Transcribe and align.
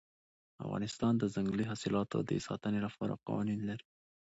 افغانستان 0.63 1.13
د 1.17 1.23
ځنګلي 1.35 1.65
حاصلاتو 1.71 2.17
د 2.29 2.31
ساتنې 2.47 2.79
لپاره 2.85 3.21
قوانین 3.27 3.59
لري. 3.69 3.85